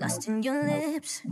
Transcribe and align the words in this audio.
Lost 0.00 0.28
in 0.28 0.44
your 0.44 0.62
lips, 0.62 1.22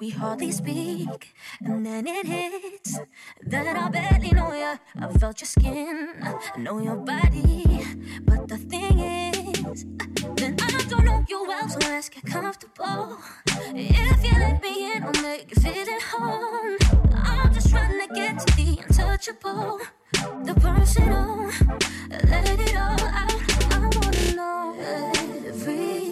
we 0.00 0.10
hardly 0.10 0.50
speak. 0.50 1.32
And 1.60 1.86
then 1.86 2.08
it 2.08 2.26
hits 2.26 2.98
that 3.46 3.66
I 3.66 3.88
barely 3.88 4.32
know 4.32 4.52
you. 4.52 4.78
I 5.00 5.12
felt 5.18 5.40
your 5.40 5.46
skin, 5.46 6.08
I 6.22 6.58
know 6.58 6.78
your 6.80 6.96
body. 6.96 7.84
But 8.22 8.48
the 8.48 8.56
thing 8.56 8.98
is, 8.98 9.84
then 10.34 10.56
I 10.60 10.84
don't 10.88 11.04
know 11.04 11.24
you 11.28 11.44
well, 11.46 11.68
so 11.68 11.78
let's 11.78 12.08
get 12.08 12.26
comfortable. 12.26 13.18
If 13.46 14.24
you 14.24 14.38
let 14.40 14.60
me 14.60 14.92
in, 14.92 15.04
I'll 15.04 15.22
make 15.22 15.54
you 15.54 15.62
feel 15.62 15.88
at 15.88 16.02
home. 16.02 16.76
I'm 17.14 17.54
just 17.54 17.70
trying 17.70 18.00
to 18.00 18.14
get 18.14 18.40
to 18.40 18.56
the 18.56 18.80
untouchable, 18.88 19.78
the 20.44 20.54
personal. 20.54 21.48
Let 22.10 22.58
it 22.58 22.76
all 22.76 23.00
out. 23.22 23.40
I 23.72 23.78
wanna 23.94 24.34
know 24.34 24.74
everything 24.80 26.05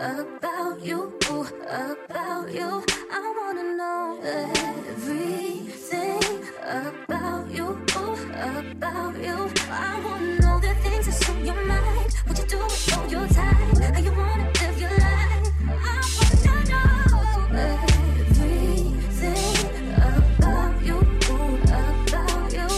about 0.00 0.82
you, 0.82 1.12
about 1.28 2.50
you. 2.50 2.82
I 3.12 3.34
wanna 3.38 3.76
know 3.76 4.18
everything 4.24 6.22
about 6.64 7.50
you, 7.50 7.76
about 7.92 9.14
you. 9.18 9.50
I 9.70 10.00
wanna 10.02 10.40
know 10.40 10.58
the 10.58 10.74
things 10.82 11.04
that's 11.04 11.28
on 11.28 11.44
your 11.44 11.62
mind. 11.66 12.14
What 12.24 12.38
you 12.38 12.46
do 12.46 12.58
with 12.58 12.96
all 12.96 13.06
your 13.08 13.28
time, 13.28 13.76
how 13.76 14.00
you 14.00 14.12
wanna 14.12 14.50
live 14.60 14.80
your 14.80 14.90
life. 14.90 15.52
I 15.68 16.00
wanna 16.46 16.64
know 16.70 16.88
everything 17.68 18.96
about 20.00 20.76
you, 20.82 20.98
about 21.28 22.52
you. 22.54 22.68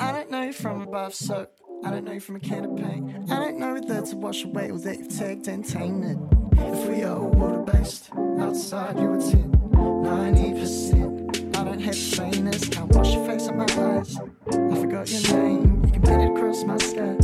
I 0.00 0.12
don't 0.12 0.30
know 0.30 0.52
from 0.52 0.82
above, 0.82 1.14
so 1.14 1.48
I 1.84 1.90
don't 1.90 2.04
know 2.04 2.12
you 2.12 2.20
from 2.20 2.36
a 2.36 2.40
can 2.40 2.64
of 2.64 2.76
paint. 2.76 3.30
I 3.30 3.36
don't 3.36 3.58
know 3.58 3.74
whether 3.74 4.00
to 4.00 4.16
wash 4.16 4.44
away 4.44 4.70
all 4.70 4.78
that 4.78 4.98
you've 4.98 5.14
tagged 5.14 5.48
and 5.48 5.62
tainted. 5.62 6.18
If 6.52 6.88
we 6.88 7.02
are 7.02 7.20
water 7.20 7.58
based, 7.58 8.08
outside 8.40 8.98
you 8.98 9.04
were 9.04 9.20
10, 9.20 9.52
90%. 9.52 11.56
I 11.56 11.64
don't 11.64 11.80
have 11.80 12.10
trainers, 12.10 12.68
can't 12.70 12.90
wash 12.90 13.12
your 13.12 13.26
face 13.26 13.48
on 13.48 13.58
my 13.58 13.64
eyes. 13.64 14.16
I 14.16 14.80
forgot 14.80 15.10
your 15.10 15.36
name, 15.36 15.84
you 15.84 15.92
can 15.92 16.02
paint 16.02 16.22
it 16.22 16.30
across 16.30 16.64
my 16.64 16.78
sky. 16.78 17.16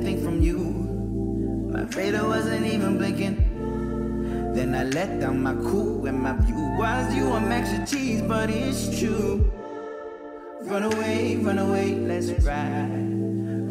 Expecting 0.00 0.18
a 0.18 0.20
thing 0.20 0.24
from 0.24 0.40
you. 0.42 0.58
My 1.72 1.84
radar 1.96 2.28
wasn't 2.28 2.66
even 2.66 2.98
blinking. 2.98 4.52
Then 4.54 4.74
I 4.74 4.84
let 4.84 5.20
down 5.20 5.42
my 5.42 5.54
cool 5.54 6.06
and 6.06 6.20
my 6.20 6.32
view 6.32 6.56
was 6.78 7.14
you. 7.14 7.30
I'm 7.32 7.50
extra 7.52 7.86
cheese, 7.86 8.22
but 8.22 8.50
it's 8.50 8.98
true. 8.98 9.50
Run 10.62 10.84
away, 10.84 11.36
run 11.36 11.58
away, 11.58 11.94
let's 11.94 12.30
ride. 12.44 13.08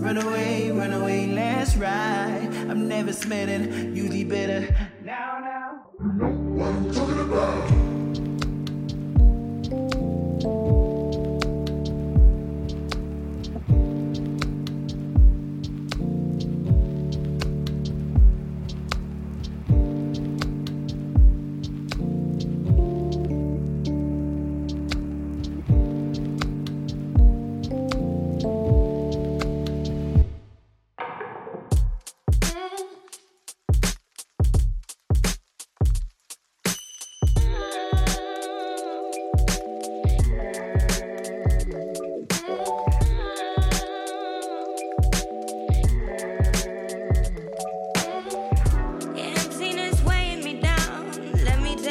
Run 0.02 0.18
away, 0.18 0.72
run 0.72 0.94
away, 0.94 1.28
let's 1.28 1.76
ride. 1.76 2.50
I'm 2.70 2.88
never 2.88 3.14
smelling, 3.14 3.96
usually 3.96 4.24
better. 4.24 4.89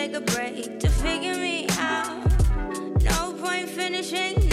Take 0.08 0.16
a 0.16 0.20
break 0.32 0.80
to 0.80 0.88
figure 0.88 1.34
me 1.34 1.66
out. 1.78 2.24
No 3.02 3.32
point 3.34 3.68
finishing 3.68 4.47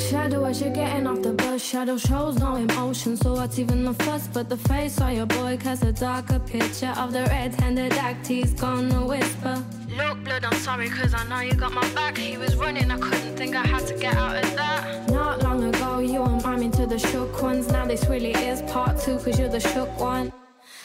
shadow 0.00 0.44
as 0.44 0.60
you're 0.60 0.70
getting 0.70 1.06
off 1.06 1.22
the 1.22 1.32
bus. 1.32 1.62
Shadow 1.62 1.96
shows 1.96 2.38
no 2.38 2.56
emotion, 2.56 3.16
so 3.16 3.34
what's 3.34 3.58
even 3.58 3.84
the 3.84 3.94
fuss 3.94 4.28
but 4.28 4.48
the 4.48 4.56
face 4.56 5.00
of 5.00 5.12
your 5.12 5.26
boy 5.26 5.56
casts 5.56 5.84
a 5.84 5.92
darker 5.92 6.38
picture 6.38 6.94
of 6.96 7.12
the 7.12 7.22
red-handed 7.24 7.92
act 7.94 8.26
he's 8.26 8.52
gonna 8.54 9.04
whisper. 9.06 9.64
Look, 9.96 10.24
blood, 10.24 10.44
I'm 10.44 10.58
sorry, 10.60 10.88
cause 10.88 11.14
I 11.14 11.26
know 11.28 11.40
you 11.40 11.54
got 11.54 11.72
my 11.72 11.86
back. 11.94 12.16
He 12.16 12.36
was 12.36 12.56
running, 12.56 12.90
I 12.90 12.98
couldn't 12.98 13.36
think 13.36 13.54
I 13.54 13.66
had 13.66 13.86
to 13.86 13.94
get 13.98 14.14
out 14.14 14.36
of 14.42 14.56
that. 14.56 15.10
Not 15.10 15.42
long 15.42 15.62
ago, 15.64 15.98
you 15.98 16.20
were 16.22 16.40
miming 16.40 16.70
to 16.72 16.86
the 16.86 16.98
shook 16.98 17.42
ones. 17.42 17.68
Now 17.68 17.86
this 17.86 18.06
really 18.06 18.32
is 18.32 18.62
part 18.62 18.98
two, 18.98 19.18
cause 19.18 19.38
you're 19.38 19.48
the 19.48 19.60
shook 19.60 19.90
one. 20.00 20.32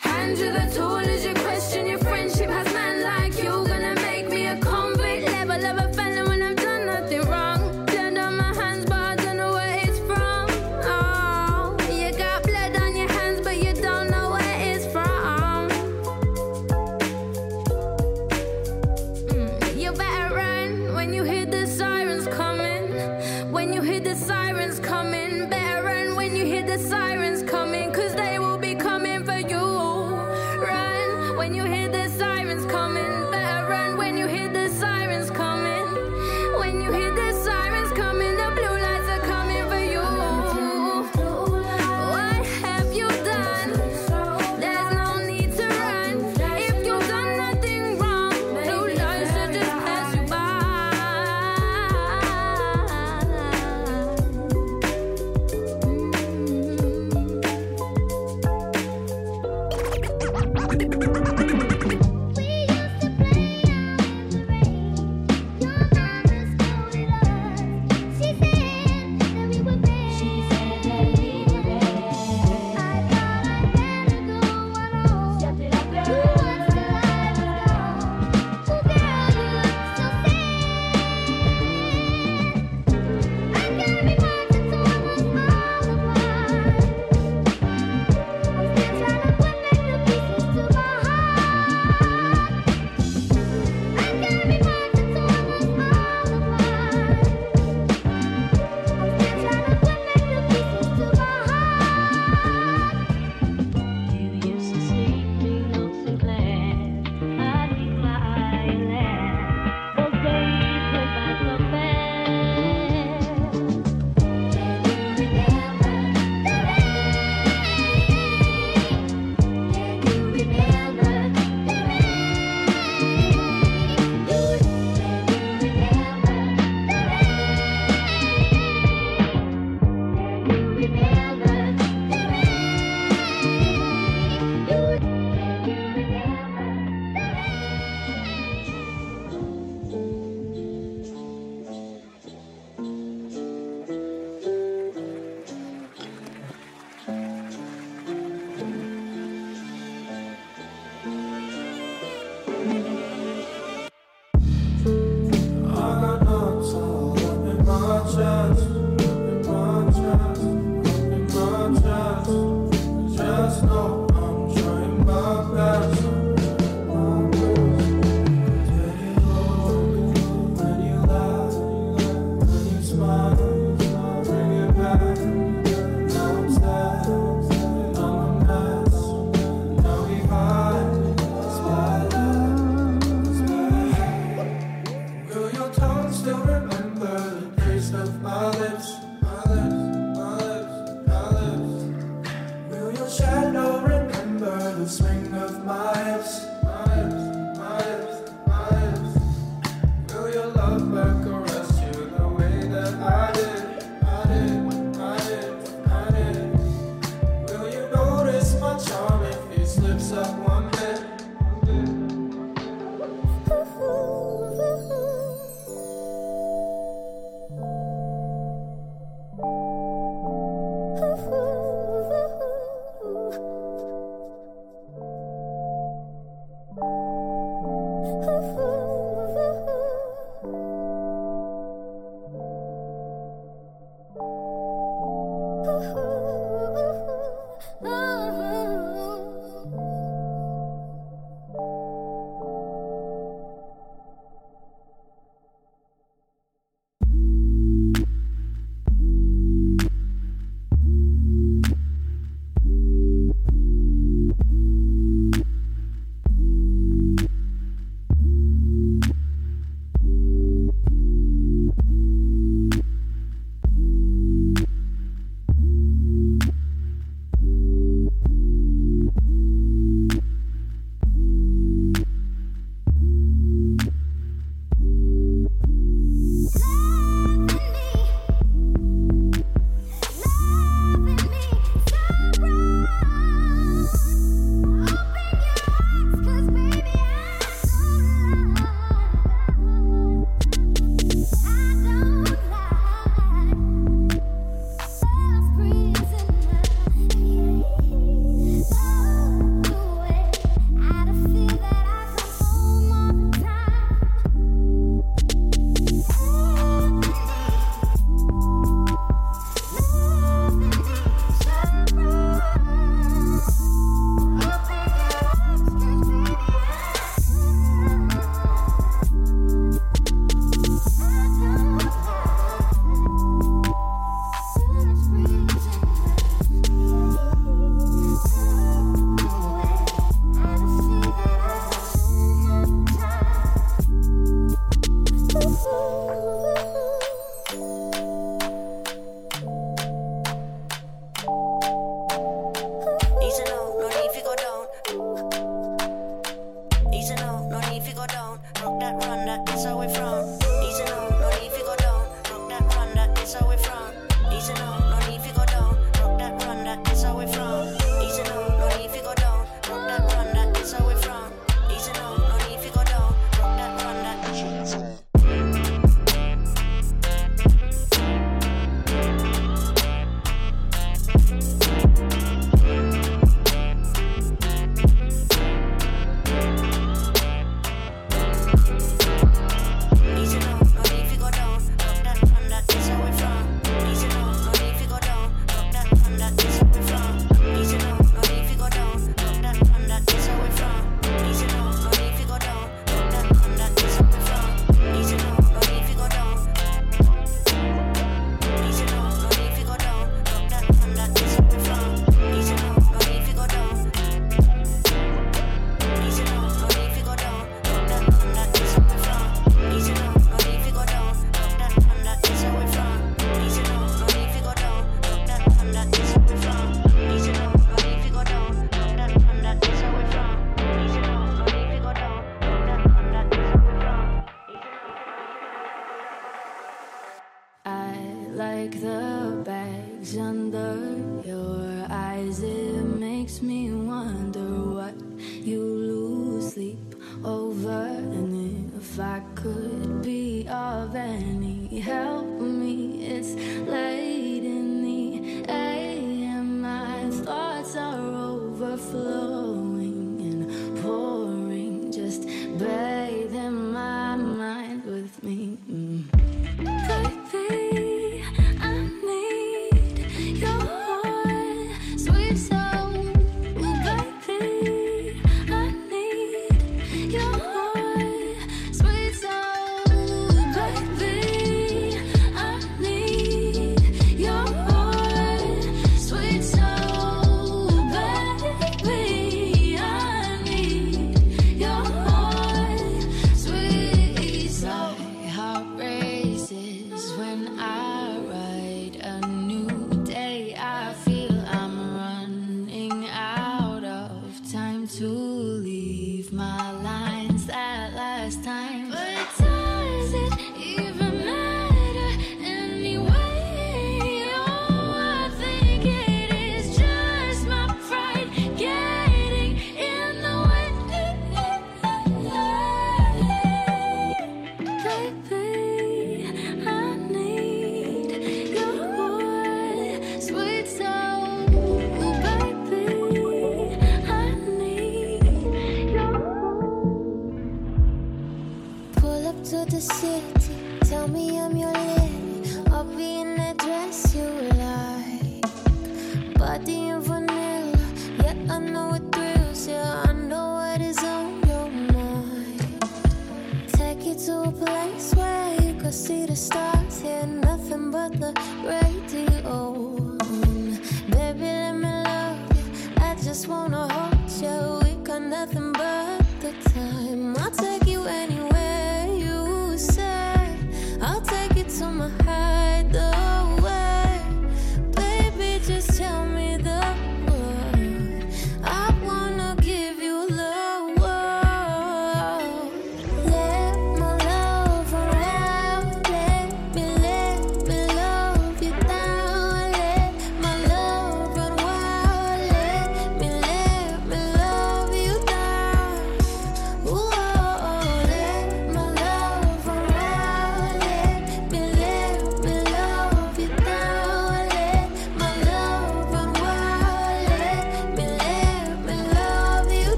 Hand 0.00 0.38
you 0.38 0.52
the 0.52 0.70
tool 0.74 0.96
as 0.96 1.24
you 1.24 1.34
question 1.34 1.86
your 1.86 1.98
friendship 1.98 2.50
has 2.50 2.72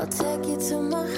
I'll 0.00 0.06
take 0.06 0.48
you 0.48 0.56
to 0.70 0.80
my 0.80 1.09